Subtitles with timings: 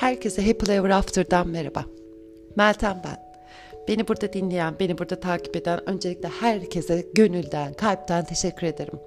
[0.00, 1.84] Herkese Happy Ever After'dan merhaba.
[2.56, 3.16] Meltem ben.
[3.88, 9.00] Beni burada dinleyen, beni burada takip eden öncelikle herkese gönülden, kalpten teşekkür ederim.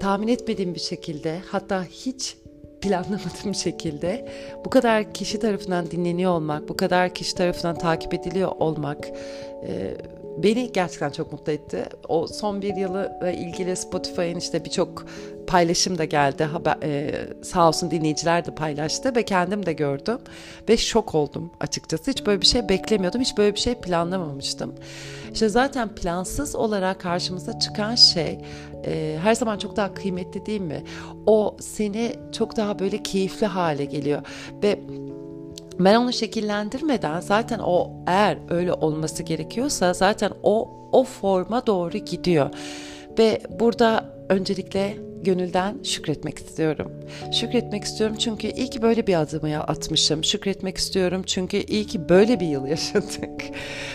[0.00, 2.36] Tahmin etmediğim bir şekilde, hatta hiç
[2.80, 4.28] planlamadığım şekilde
[4.64, 9.08] bu kadar kişi tarafından dinleniyor olmak, bu kadar kişi tarafından takip ediliyor olmak
[9.68, 9.96] e,
[10.36, 11.84] beni gerçekten çok mutlu etti.
[12.08, 15.06] O son bir yılı ilgili Spotify'ın işte birçok
[15.46, 16.44] paylaşım da geldi.
[16.44, 20.18] Haber, e, sağ olsun dinleyiciler de paylaştı ve kendim de gördüm.
[20.68, 22.10] Ve şok oldum açıkçası.
[22.10, 23.20] Hiç böyle bir şey beklemiyordum.
[23.20, 24.74] Hiç böyle bir şey planlamamıştım.
[25.32, 28.38] İşte zaten plansız olarak karşımıza çıkan şey
[28.86, 30.82] e, her zaman çok daha kıymetli değil mi?
[31.26, 34.22] O seni çok daha böyle keyifli hale geliyor.
[34.62, 34.80] Ve
[35.78, 42.50] ben onu şekillendirmeden zaten o eğer öyle olması gerekiyorsa zaten o o forma doğru gidiyor.
[43.18, 46.92] Ve burada öncelikle gönülden şükretmek istiyorum.
[47.32, 50.24] Şükretmek istiyorum çünkü iyi ki böyle bir adımı atmışım.
[50.24, 53.42] Şükretmek istiyorum çünkü iyi ki böyle bir yıl yaşadık.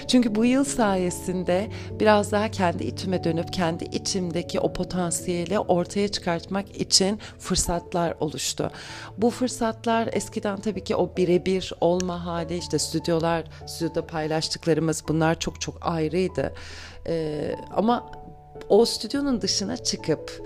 [0.07, 1.67] Çünkü bu yıl sayesinde
[1.99, 8.71] biraz daha kendi içime dönüp kendi içimdeki o potansiyeli ortaya çıkartmak için fırsatlar oluştu.
[9.17, 15.61] Bu fırsatlar eskiden tabii ki o birebir olma hali işte stüdyolar, stüdyoda paylaştıklarımız bunlar çok
[15.61, 16.53] çok ayrıydı.
[17.07, 18.11] Ee, ama
[18.69, 20.41] o stüdyonun dışına çıkıp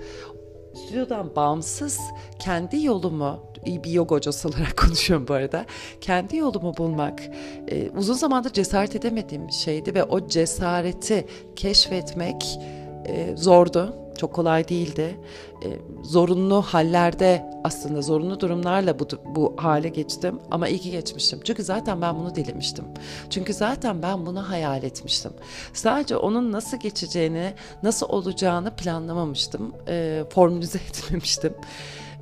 [0.75, 1.99] stüdyodan bağımsız
[2.39, 5.65] kendi yolumu iyi bir yoga hocası olarak konuşuyorum bu arada.
[6.01, 7.21] Kendi yolumu bulmak
[7.67, 12.59] e, uzun zamandır cesaret edemediğim şeydi ve o cesareti keşfetmek
[13.05, 13.95] e, zordu.
[14.17, 15.15] Çok kolay değildi.
[15.63, 21.39] E, zorunlu hallerde aslında zorunlu durumlarla bu, bu hale geçtim ama iyi ki geçmişim.
[21.43, 22.85] Çünkü zaten ben bunu dilemiştim.
[23.29, 25.31] Çünkü zaten ben bunu hayal etmiştim.
[25.73, 27.53] Sadece onun nasıl geçeceğini,
[27.83, 29.73] nasıl olacağını planlamamıştım.
[29.87, 31.53] E, formülize etmemiştim.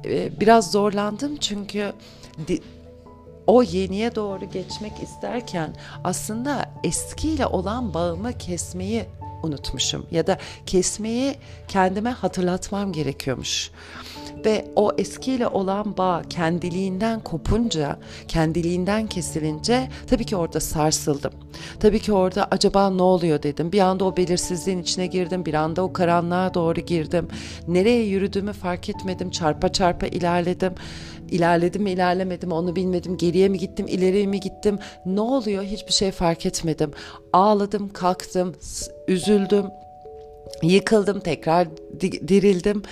[0.05, 1.93] E, biraz zorlandım çünkü...
[2.47, 2.61] Di,
[3.47, 9.05] o yeniye doğru geçmek isterken aslında eskiyle olan bağımı kesmeyi
[9.43, 11.35] unutmuşum ya da kesmeyi
[11.67, 13.71] kendime hatırlatmam gerekiyormuş.
[14.45, 21.31] Ve o eskiyle olan bağ kendiliğinden kopunca, kendiliğinden kesilince tabii ki orada sarsıldım.
[21.79, 23.71] Tabii ki orada acaba ne oluyor dedim.
[23.71, 27.27] Bir anda o belirsizliğin içine girdim, bir anda o karanlığa doğru girdim.
[27.67, 30.73] Nereye yürüdüğümü fark etmedim, çarpa çarpa ilerledim.
[31.31, 33.17] İlerledim mi ilerlemedim onu bilmedim.
[33.17, 34.79] Geriye mi gittim, ileriye mi gittim?
[35.05, 36.91] Ne oluyor hiçbir şey fark etmedim.
[37.33, 38.55] Ağladım, kalktım,
[39.07, 39.65] üzüldüm,
[40.63, 41.67] yıkıldım, tekrar
[42.01, 42.83] dirildim.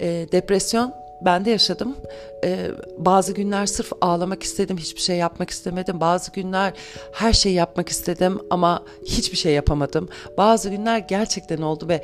[0.00, 1.96] E, depresyon ben de yaşadım.
[2.44, 6.00] Ee, bazı günler sırf ağlamak istedim, hiçbir şey yapmak istemedim.
[6.00, 6.72] Bazı günler
[7.12, 10.08] her şeyi yapmak istedim ama hiçbir şey yapamadım.
[10.38, 12.02] Bazı günler gerçekten oldu ve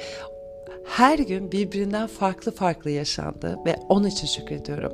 [0.85, 4.93] her gün birbirinden farklı farklı yaşandı ve onun için şükrediyorum.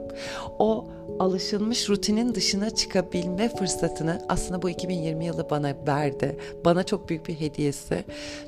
[0.59, 0.89] O
[1.21, 6.37] alışılmış rutinin dışına çıkabilme fırsatını aslında bu 2020 yılı bana verdi.
[6.65, 8.05] Bana çok büyük bir hediyesi.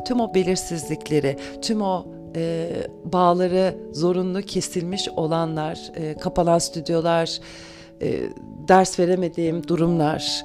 [0.06, 2.70] Tüm o belirsizlikleri, tüm o e,
[3.04, 7.38] bağları zorunlu kesilmiş olanlar, e, kapanan stüdyolar,
[8.03, 8.20] e,
[8.69, 10.44] ders veremediğim durumlar,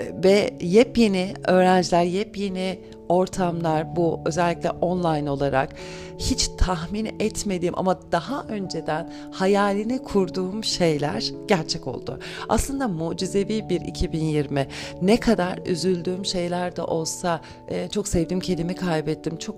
[0.00, 2.78] ve yepyeni öğrenciler, yepyeni
[3.08, 5.74] ortamlar bu özellikle online olarak
[6.18, 12.18] hiç tahmin etmediğim ama daha önceden hayalini kurduğum şeyler gerçek oldu.
[12.48, 14.66] Aslında mucizevi bir 2020.
[15.02, 19.36] Ne kadar üzüldüğüm şeyler de olsa e, çok sevdiğim kedimi kaybettim.
[19.36, 19.56] Çok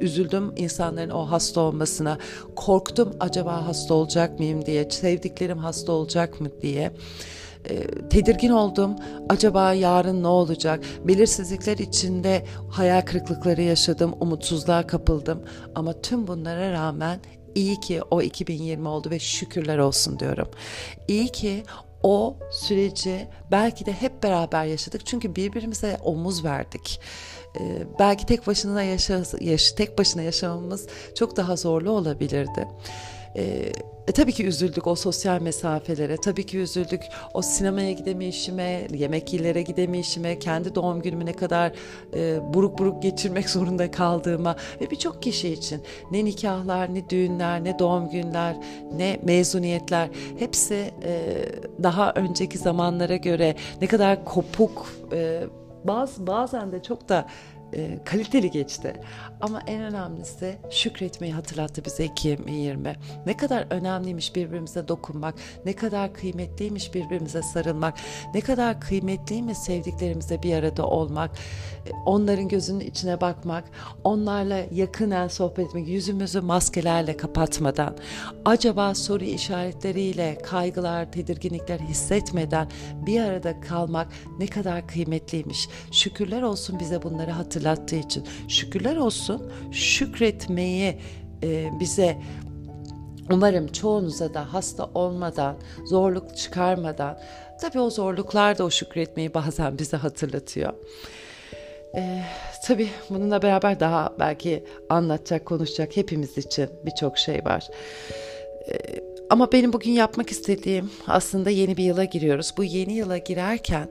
[0.00, 2.18] üzüldüm insanların o hasta olmasına.
[2.56, 4.90] Korktum acaba hasta olacak mıyım diye.
[4.90, 6.92] Sevdiklerim hasta olacak mı diye
[7.70, 8.96] e, tedirgin oldum.
[9.28, 10.84] Acaba yarın ne olacak?
[11.04, 15.44] Belirsizlikler içinde hayal kırıklıkları yaşadım, umutsuzluğa kapıldım.
[15.74, 17.20] Ama tüm bunlara rağmen
[17.54, 20.48] iyi ki o 2020 oldu ve şükürler olsun diyorum.
[21.08, 21.62] İyi ki
[22.02, 25.06] o süreci belki de hep beraber yaşadık.
[25.06, 27.00] Çünkü birbirimize omuz verdik.
[27.60, 32.68] Ee, belki tek başına yaşa, yaş, tek başına yaşamamız çok daha zorlu olabilirdi.
[33.36, 33.72] Ee,
[34.08, 37.02] e, tabii ki üzüldük o sosyal mesafelere, tabii ki üzüldük
[37.34, 41.72] o sinemaya gidemeyişime, yemek yerlere gidemeyişime, kendi doğum günümü ne kadar
[42.14, 47.78] e, buruk buruk geçirmek zorunda kaldığıma ve birçok kişi için ne nikahlar, ne düğünler, ne
[47.78, 48.56] doğum günler,
[48.96, 50.08] ne mezuniyetler
[50.38, 51.34] hepsi e,
[51.82, 55.42] daha önceki zamanlara göre ne kadar kopuk, e,
[55.84, 57.26] bazı bazen de çok da
[57.72, 58.92] e, kaliteli geçti.
[59.40, 62.96] Ama en önemlisi şükretmeyi hatırlattı bize 2020.
[63.26, 67.94] Ne kadar önemliymiş birbirimize dokunmak, ne kadar kıymetliymiş birbirimize sarılmak,
[68.34, 71.30] ne kadar kıymetliymiş sevdiklerimize bir arada olmak,
[71.86, 73.64] e, onların gözünün içine bakmak,
[74.04, 77.96] onlarla yakinen sohbet etmek, yüzümüzü maskelerle kapatmadan,
[78.44, 82.68] acaba soru işaretleriyle, kaygılar, tedirginlikler hissetmeden
[83.06, 84.08] bir arada kalmak
[84.38, 85.68] ne kadar kıymetliymiş.
[85.92, 88.24] Şükürler olsun bize bunları hatırlattığı için.
[88.48, 89.27] Şükürler olsun
[89.72, 90.98] şükretmeyi
[91.42, 92.16] e, bize
[93.32, 97.18] Umarım çoğunuza da hasta olmadan, zorluk çıkarmadan,
[97.60, 100.72] tabii o zorluklar da o şükretmeyi bazen bize hatırlatıyor.
[101.96, 102.22] Ee,
[102.66, 107.68] tabii bununla beraber daha belki anlatacak, konuşacak hepimiz için birçok şey var.
[108.68, 108.76] Ee,
[109.30, 112.54] ama benim bugün yapmak istediğim aslında yeni bir yıla giriyoruz.
[112.56, 113.88] Bu yeni yıla girerken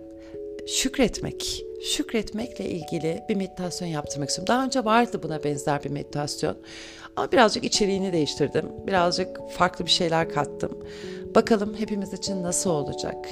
[0.67, 4.47] şükretmek, şükretmekle ilgili bir meditasyon yaptırmak istiyorum.
[4.47, 6.57] Daha önce vardı buna benzer bir meditasyon.
[7.15, 8.65] Ama birazcık içeriğini değiştirdim.
[8.88, 10.79] Birazcık farklı bir şeyler kattım.
[11.35, 13.29] Bakalım hepimiz için nasıl olacak?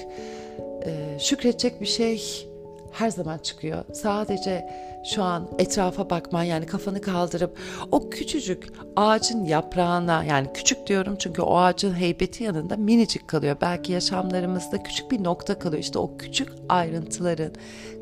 [0.85, 2.47] Ee, şükredecek bir şey
[2.91, 3.83] her zaman çıkıyor.
[3.93, 4.69] Sadece
[5.05, 7.57] şu an etrafa bakman yani kafanı kaldırıp
[7.91, 13.57] o küçücük ağacın yaprağına yani küçük diyorum çünkü o ağacın heybeti yanında minicik kalıyor.
[13.61, 15.83] Belki yaşamlarımızda küçük bir nokta kalıyor.
[15.83, 17.51] İşte o küçük ayrıntıların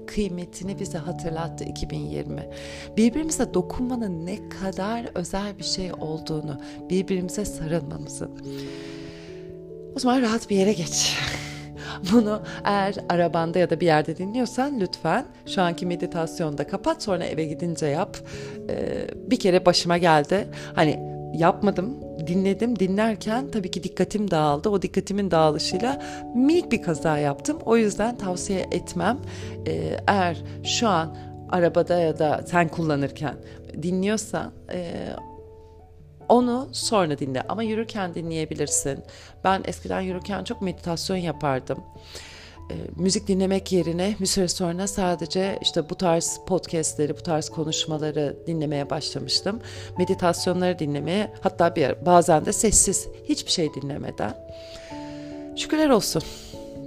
[0.07, 2.49] kıymetini bize hatırlattı 2020.
[2.97, 8.31] Birbirimize dokunmanın ne kadar özel bir şey olduğunu, birbirimize sarılmamızın.
[9.95, 11.17] O zaman rahat bir yere geç.
[12.11, 17.45] Bunu eğer arabanda ya da bir yerde dinliyorsan lütfen şu anki meditasyonda kapat sonra eve
[17.45, 18.17] gidince yap.
[18.69, 20.47] Ee, bir kere başıma geldi.
[20.75, 21.97] Hani yapmadım
[22.27, 26.01] dinledim dinlerken tabii ki dikkatim dağıldı o dikkatimin dağılışıyla
[26.35, 29.19] minik bir kaza yaptım o yüzden tavsiye etmem
[29.67, 31.17] ee, eğer şu an
[31.49, 33.35] arabada ya da sen kullanırken
[33.83, 34.93] dinliyorsan e,
[36.29, 38.99] onu sonra dinle ama yürürken dinleyebilirsin.
[39.43, 41.83] Ben eskiden yürürken çok meditasyon yapardım.
[42.71, 48.37] E, müzik dinlemek yerine bir süre sonra sadece işte bu tarz podcastleri, bu tarz konuşmaları
[48.47, 49.59] dinlemeye başlamıştım.
[49.97, 54.33] Meditasyonları dinlemeye hatta bir bazen de sessiz hiçbir şey dinlemeden.
[55.55, 56.23] Şükürler olsun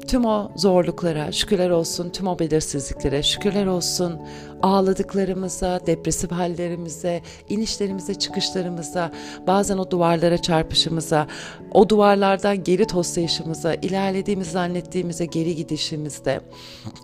[0.06, 4.20] tüm o zorluklara, şükürler olsun tüm o belirsizliklere, şükürler olsun
[4.62, 9.12] ağladıklarımıza, depresif hallerimize, inişlerimize, çıkışlarımıza,
[9.46, 11.26] bazen o duvarlara çarpışımıza,
[11.72, 16.40] o duvarlardan geri toslayışımıza, ilerlediğimiz zannettiğimize geri gidişimizde.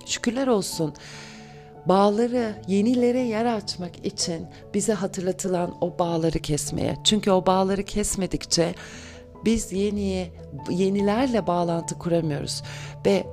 [0.06, 0.94] Şükürler olsun
[1.86, 6.96] bağları yenilere yer açmak için bize hatırlatılan o bağları kesmeye.
[7.04, 8.74] Çünkü o bağları kesmedikçe
[9.44, 10.32] biz yeniye,
[10.70, 12.62] yenilerle bağlantı kuramıyoruz.
[13.06, 13.26] Ve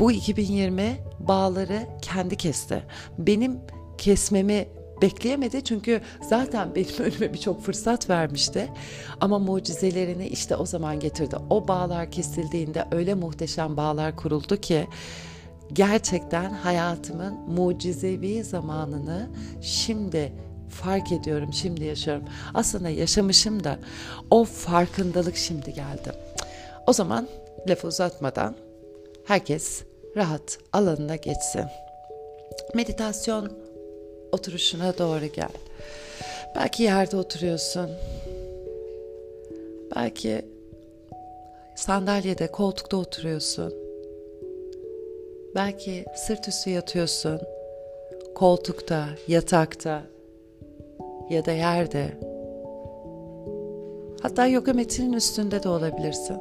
[0.00, 2.82] bu 2020 bağları kendi kesti.
[3.18, 3.58] Benim
[3.98, 4.68] kesmemi
[5.02, 8.68] bekleyemedi çünkü zaten benim önüme birçok fırsat vermişti.
[9.20, 11.36] Ama mucizelerini işte o zaman getirdi.
[11.50, 14.86] O bağlar kesildiğinde öyle muhteşem bağlar kuruldu ki
[15.72, 19.30] gerçekten hayatımın mucizevi zamanını
[19.60, 20.32] şimdi
[20.68, 22.24] fark ediyorum, şimdi yaşıyorum.
[22.54, 23.78] Aslında yaşamışım da
[24.30, 26.12] o farkındalık şimdi geldi.
[26.86, 27.28] O zaman
[27.68, 28.56] lafı uzatmadan
[29.24, 29.82] herkes
[30.16, 31.64] rahat alanına geçsin.
[32.74, 33.52] Meditasyon
[34.32, 35.48] oturuşuna doğru gel.
[36.56, 37.90] Belki yerde oturuyorsun.
[39.96, 40.44] Belki
[41.76, 43.74] sandalyede, koltukta oturuyorsun.
[45.54, 47.40] Belki sırt üstü yatıyorsun.
[48.34, 50.02] Koltukta, yatakta,
[51.30, 52.10] ya da yerde.
[54.22, 56.36] Hatta yoga metinin üstünde de olabilirsin.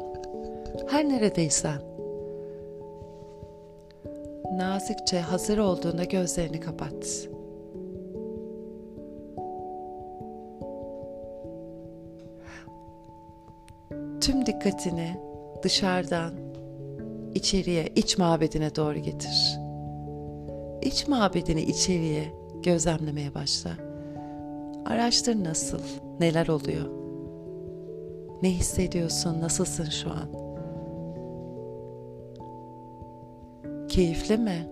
[0.87, 1.81] Her neredeysen.
[4.51, 7.27] Nazikçe hazır olduğunda gözlerini kapat.
[14.21, 15.15] Tüm dikkatini
[15.63, 16.33] dışarıdan
[17.35, 19.59] içeriye, iç mabedine doğru getir.
[20.81, 22.23] İç mabedini içeriye
[22.63, 23.86] gözlemlemeye başla.
[24.87, 25.79] Araştır nasıl,
[26.19, 26.85] neler oluyor.
[28.41, 30.47] Ne hissediyorsun, nasılsın şu an?
[33.87, 34.67] Keyifli mi?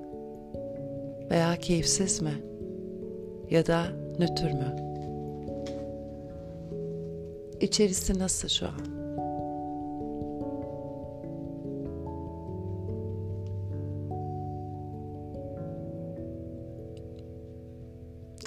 [1.32, 2.34] Veya keyifsiz mi?
[3.50, 3.86] Ya da
[4.20, 4.76] nötr mü?
[7.62, 8.96] İçerisi nasıl şu an?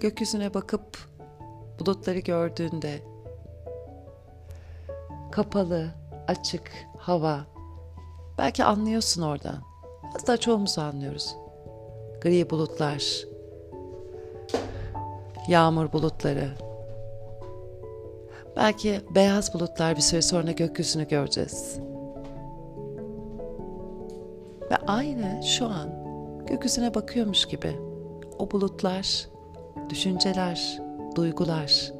[0.02, 1.17] Gökyüzüne bakıp
[1.88, 2.98] bulutları gördüğünde
[5.32, 5.88] kapalı,
[6.26, 7.40] açık hava
[8.38, 9.56] belki anlıyorsun oradan.
[10.12, 11.36] Hatta çoğumuz anlıyoruz.
[12.20, 13.24] Gri bulutlar,
[15.48, 16.50] yağmur bulutları.
[18.56, 21.78] Belki beyaz bulutlar bir süre sonra gökyüzünü göreceğiz.
[24.70, 25.88] Ve aynı şu an
[26.46, 27.76] gökyüzüne bakıyormuş gibi
[28.38, 29.28] o bulutlar,
[29.90, 30.87] düşünceler,
[31.18, 31.92] duygular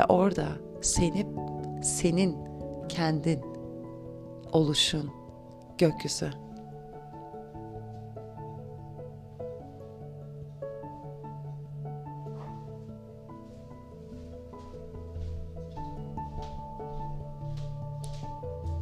[0.00, 0.48] ve orada
[0.82, 1.26] seni,
[1.82, 2.36] senin
[2.88, 3.40] kendin,
[4.52, 5.10] oluşun,
[5.78, 6.30] gökyüzü.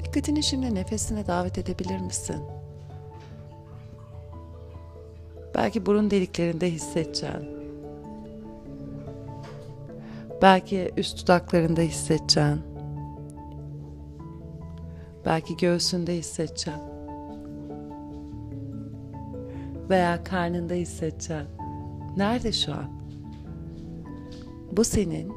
[0.05, 2.43] Dikkatini şimdi nefesine davet edebilir misin?
[5.55, 7.64] Belki burun deliklerinde hissedeceksin.
[10.43, 12.63] Belki üst dudaklarında hissedeceksin.
[15.25, 16.73] Belki göğsünde hissedeceksin.
[19.91, 21.49] Veya karnında hissedeceksin.
[22.17, 22.91] Nerede şu an?
[24.73, 25.33] Bu senin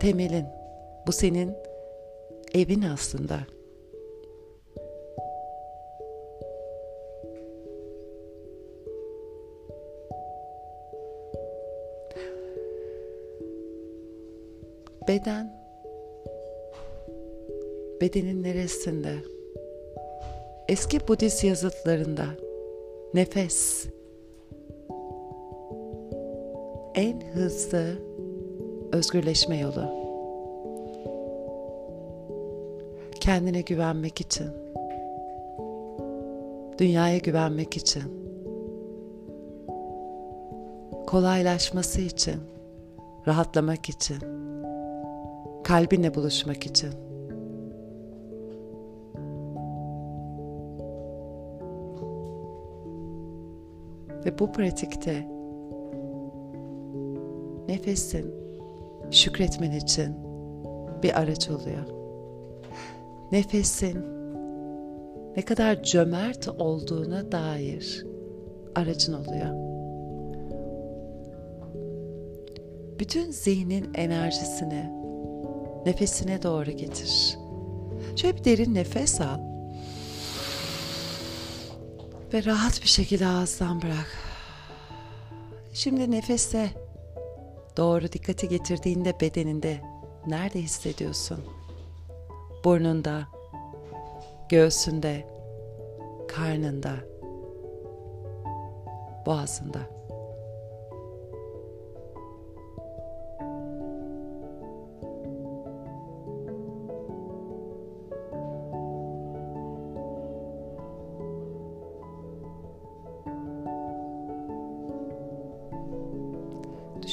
[0.00, 0.46] temelin.
[1.06, 1.52] Bu senin
[2.54, 3.38] evin aslında.
[15.08, 15.52] Beden
[18.00, 19.14] bedenin neresinde?
[20.68, 22.26] Eski Budist yazıtlarında
[23.14, 23.86] nefes
[26.94, 27.98] en hızlı
[28.92, 30.04] özgürleşme yolu.
[33.24, 34.46] kendine güvenmek için,
[36.78, 38.02] dünyaya güvenmek için,
[41.06, 42.40] kolaylaşması için,
[43.26, 44.18] rahatlamak için,
[45.64, 46.90] kalbinle buluşmak için.
[54.24, 55.28] Ve bu pratikte
[57.68, 58.34] nefesin
[59.10, 60.16] şükretmen için
[61.02, 62.04] bir araç oluyor
[63.34, 63.98] nefesin
[65.36, 68.06] ne kadar cömert olduğuna dair
[68.74, 69.64] aracın oluyor.
[72.98, 75.03] Bütün zihnin enerjisini
[75.86, 77.38] nefesine doğru getir.
[78.16, 79.40] Şöyle bir derin nefes al.
[82.32, 84.18] Ve rahat bir şekilde ağızdan bırak.
[85.72, 86.70] Şimdi nefese
[87.76, 89.80] doğru dikkati getirdiğinde bedeninde
[90.26, 91.44] nerede hissediyorsun?
[92.64, 93.26] burnunda,
[94.48, 95.26] göğsünde,
[96.28, 96.94] karnında,
[99.26, 99.93] boğazında.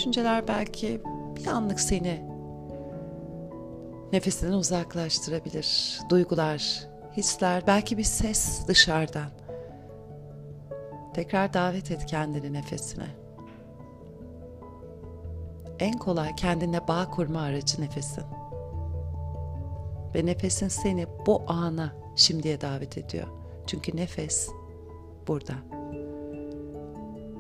[0.02, 1.02] Düşünceler belki
[1.36, 2.26] bir anlık seni
[4.14, 6.00] nefesinden uzaklaştırabilir.
[6.10, 9.30] Duygular, hisler, belki bir ses dışarıdan.
[11.14, 13.08] Tekrar davet et kendini nefesine.
[15.80, 18.24] En kolay kendine bağ kurma aracı nefesin.
[20.16, 23.28] Ve nefesin seni bu ana şimdiye davet ediyor.
[23.68, 24.50] Çünkü nefes
[25.28, 25.54] burada.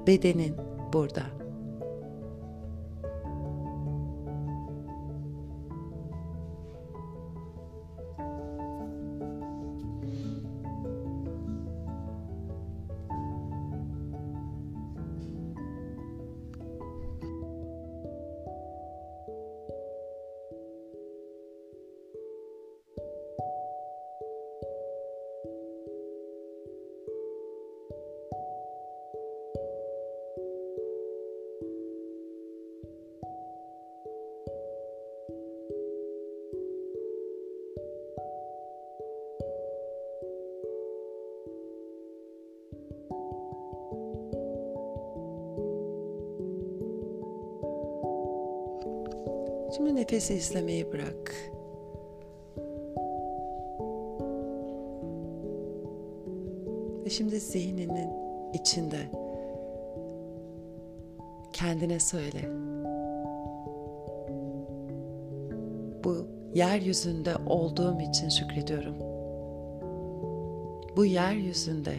[0.07, 0.55] Bedenin
[0.93, 1.40] burada
[49.75, 51.35] Şimdi nefesi izlemeyi bırak.
[57.05, 58.09] Ve şimdi zihninin
[58.53, 58.97] içinde
[61.53, 62.41] kendine söyle.
[66.03, 66.15] Bu
[66.53, 68.95] yeryüzünde olduğum için şükrediyorum.
[70.97, 71.93] Bu yeryüzünde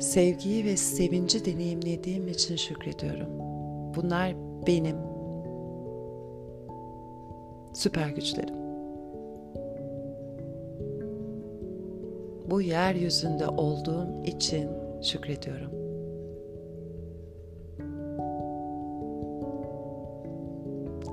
[0.00, 3.28] sevgiyi ve sevinci deneyimlediğim için şükrediyorum.
[3.96, 4.34] Bunlar
[4.66, 5.07] benim
[7.78, 8.54] süper güçlerim.
[12.50, 14.70] Bu yeryüzünde olduğum için
[15.02, 15.70] şükrediyorum.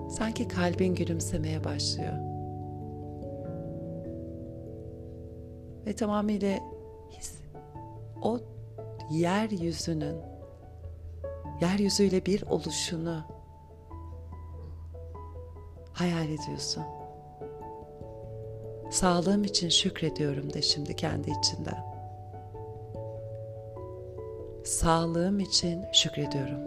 [0.10, 2.14] Sanki kalbin gülümsemeye başlıyor.
[5.86, 6.60] Ve tamamıyla
[7.12, 7.34] his,
[8.22, 8.40] o
[9.12, 10.16] yeryüzünün
[11.62, 13.35] yeryüzüyle bir oluşunu
[15.96, 16.84] hayal ediyorsun.
[18.92, 21.86] Sağlığım için şükrediyorum de şimdi kendi içinden.
[24.64, 26.60] Sağlığım için şükrediyorum.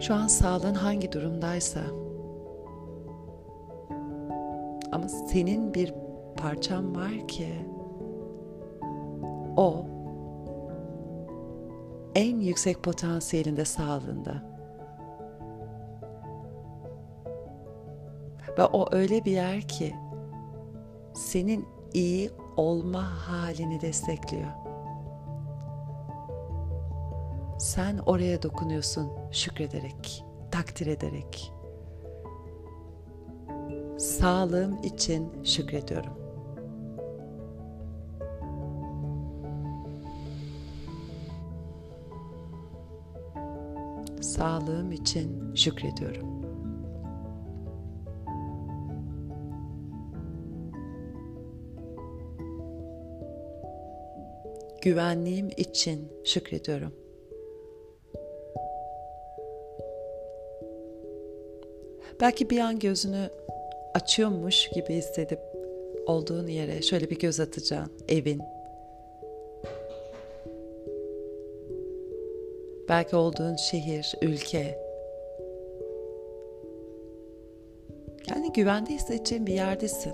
[0.00, 1.80] Şu an sağlığın hangi durumdaysa
[4.92, 5.94] ama senin bir
[6.36, 7.48] parçan var ki
[12.14, 14.54] en yüksek potansiyelinde sağlığında.
[18.58, 19.94] Ve o öyle bir yer ki
[21.14, 24.50] senin iyi olma halini destekliyor.
[27.58, 31.52] Sen oraya dokunuyorsun şükrederek, takdir ederek.
[33.98, 36.23] Sağlığım için şükrediyorum.
[44.44, 46.44] Sağlığım için şükrediyorum.
[54.82, 56.94] güvenliğim için şükrediyorum.
[62.20, 63.28] Belki bir an gözünü
[63.94, 65.40] açıyormuş gibi hissedip
[66.06, 67.92] olduğun yere şöyle bir göz atacaksın.
[68.08, 68.42] Evin.
[72.94, 74.78] Belki olduğun şehir, ülke.
[78.30, 80.12] Yani güvende hissedeceğin bir yerdesin.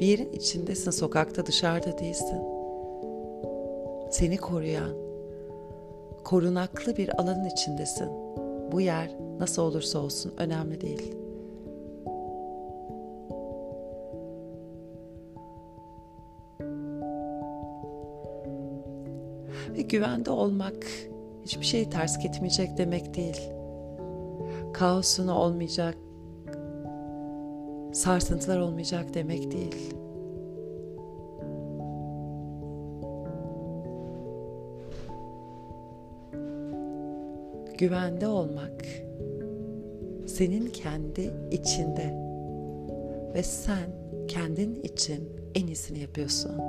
[0.00, 2.38] Bir yerin içindesin, sokakta, dışarıda değilsin
[4.10, 4.90] seni koruyan,
[6.24, 8.08] korunaklı bir alanın içindesin.
[8.72, 11.14] Bu yer nasıl olursa olsun önemli değil.
[19.76, 20.86] Ve güvende olmak
[21.44, 23.40] hiçbir şey ters gitmeyecek demek değil.
[24.72, 25.96] Kaosun olmayacak,
[27.92, 29.94] sarsıntılar olmayacak demek değil.
[37.78, 38.84] güvende olmak
[40.26, 42.14] senin kendi içinde
[43.34, 43.90] ve sen
[44.28, 46.60] kendin için en iyisini yapıyorsun.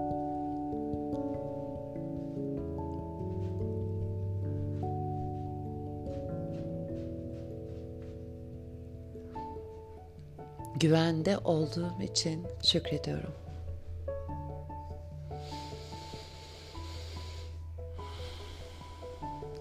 [10.86, 13.34] Güvende olduğum için şükrediyorum.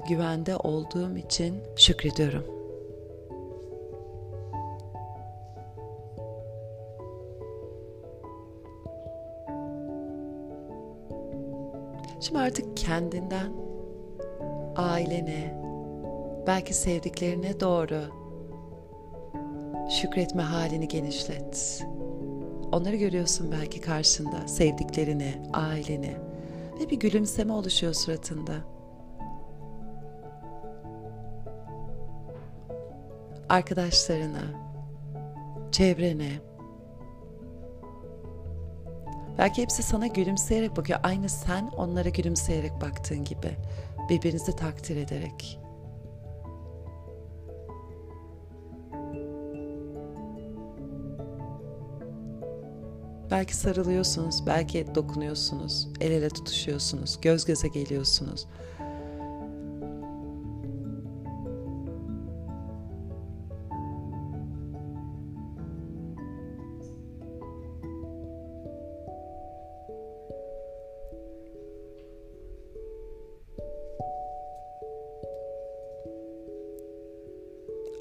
[0.09, 2.45] güvende olduğum için şükrediyorum.
[12.21, 13.53] Şimdi artık kendinden
[14.77, 15.55] ailene,
[16.47, 18.24] belki sevdiklerine doğru
[19.91, 21.85] şükretme halini genişlet.
[22.73, 26.17] Onları görüyorsun belki karşında, sevdiklerini, aileni
[26.81, 28.75] ve bir gülümseme oluşuyor suratında.
[33.49, 34.43] arkadaşlarına,
[35.73, 36.31] çevrene.
[39.39, 41.01] Belki hepsi sana gülümseyerek bakıyor.
[41.03, 43.57] Aynı sen onlara gülümseyerek baktığın gibi.
[44.11, 45.64] Birbirinizi takdir ederek.
[53.31, 58.47] Belki sarılıyorsunuz, belki dokunuyorsunuz, el ele tutuşuyorsunuz, göz göze geliyorsunuz.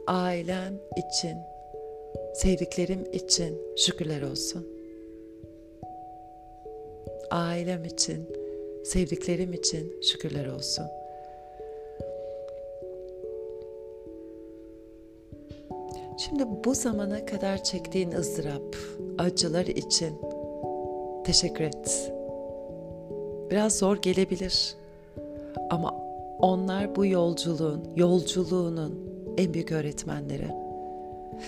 [0.07, 1.37] ailem için,
[2.33, 4.72] sevdiklerim için şükürler olsun.
[7.31, 8.27] Ailem için,
[8.85, 10.85] sevdiklerim için şükürler olsun.
[16.17, 18.75] Şimdi bu zamana kadar çektiğin ızdırap,
[19.17, 20.13] acılar için
[21.23, 22.11] teşekkür et.
[23.51, 24.75] Biraz zor gelebilir.
[25.69, 25.95] Ama
[26.39, 30.47] onlar bu yolculuğun, yolculuğunun en büyük öğretmenleri.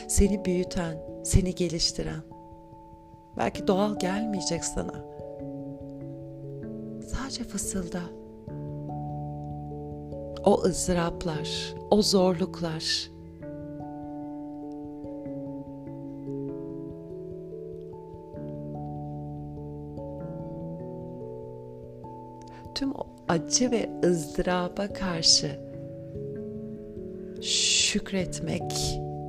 [0.08, 2.22] Seni büyüten, seni geliştiren.
[3.38, 5.15] Belki doğal gelmeyecek sana.
[7.36, 8.00] Sadece fısılda.
[10.46, 13.12] o ızdıraplar, o zorluklar,
[22.76, 25.60] tüm o acı ve ızdıraba karşı
[27.42, 28.74] şükretmek,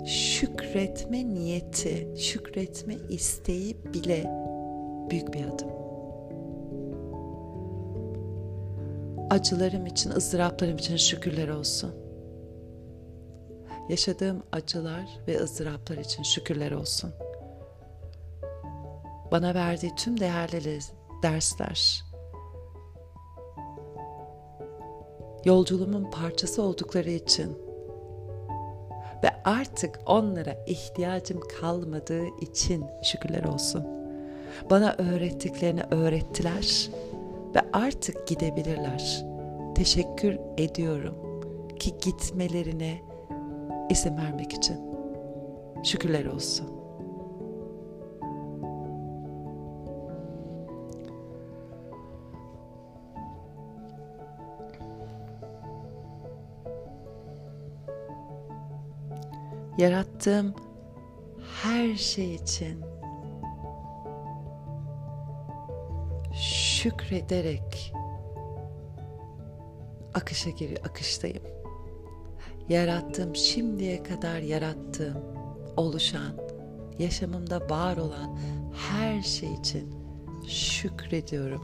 [0.07, 4.25] şükretme niyeti, şükretme isteği bile
[5.11, 5.76] büyük bir adım.
[9.31, 11.95] Acılarım için, ızdıraplarım için şükürler olsun.
[13.89, 17.11] Yaşadığım acılar ve ızdıraplar için şükürler olsun.
[19.31, 20.81] Bana verdiği tüm değerli
[21.23, 22.05] dersler,
[25.45, 27.59] yolculuğumun parçası oldukları için
[29.23, 33.87] ve artık onlara ihtiyacım kalmadığı için şükürler olsun.
[34.71, 36.91] Bana öğrettiklerini öğrettiler
[37.55, 39.25] ve artık gidebilirler.
[39.75, 41.15] Teşekkür ediyorum
[41.79, 43.03] ki gitmelerine
[43.91, 44.77] izin vermek için.
[45.85, 46.77] Şükürler olsun.
[59.79, 60.55] yarattığım
[61.63, 62.85] her şey için
[66.87, 67.93] şükrederek
[70.15, 71.43] akışa giriyor, akıştayım.
[72.69, 75.17] Yarattığım, şimdiye kadar yarattığım,
[75.77, 76.33] oluşan,
[76.99, 78.39] yaşamımda var olan
[78.91, 79.95] her şey için
[80.49, 81.63] şükrediyorum.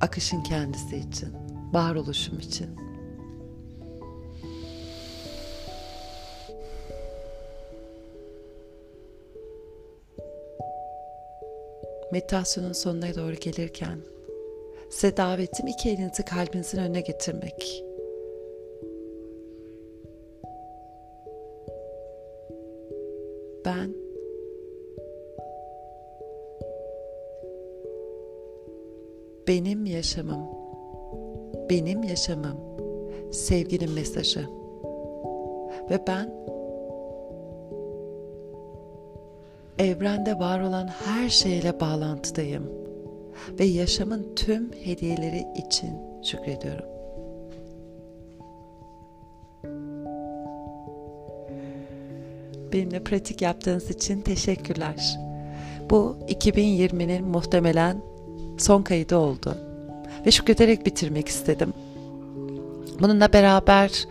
[0.00, 1.28] Akışın kendisi için
[1.72, 2.89] varoluşum için.
[12.12, 13.98] Meditasyonun sonuna doğru gelirken
[14.90, 17.84] size davetim iki elinizi kalbinizin önüne getirmek.
[23.64, 23.94] Ben
[29.48, 30.60] benim yaşamım
[31.70, 32.56] benim yaşamım,
[33.32, 34.40] sevginin mesajı.
[35.90, 36.32] Ve ben
[39.80, 42.70] evrende var olan her şeyle bağlantıdayım
[43.58, 45.90] ve yaşamın tüm hediyeleri için
[46.22, 46.84] şükrediyorum.
[52.72, 55.18] Benimle pratik yaptığınız için teşekkürler.
[55.90, 58.02] Bu 2020'nin muhtemelen
[58.58, 59.56] son kaydı oldu
[60.26, 61.74] ve şükrederek bitirmek istedim.
[63.00, 64.06] Bununla beraber